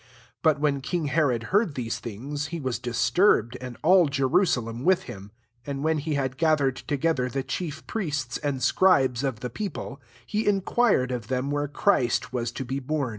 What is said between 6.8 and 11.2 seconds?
together the chief priests and scribes of the people, he inquired